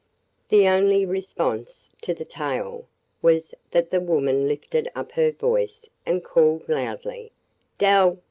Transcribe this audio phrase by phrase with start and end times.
[0.49, 2.87] The only response to the tale
[3.21, 7.31] was that the woman lifted up her voice and called loudly:
[7.77, 8.17] "Dell!